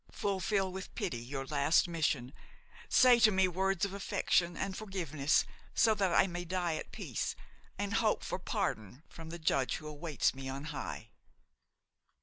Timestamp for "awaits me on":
9.87-10.63